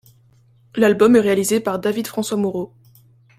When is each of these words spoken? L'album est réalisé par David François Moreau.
L'album 0.77 1.15
est 1.15 1.19
réalisé 1.19 1.59
par 1.59 1.77
David 1.77 2.07
François 2.07 2.35
Moreau. 2.35 2.73